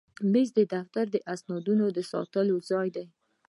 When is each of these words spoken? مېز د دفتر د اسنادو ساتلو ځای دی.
مېز 0.31 0.49
د 0.57 0.59
دفتر 0.73 1.05
د 1.11 1.17
اسنادو 1.33 1.73
ساتلو 2.11 2.55
ځای 2.69 2.87
دی. 2.95 3.05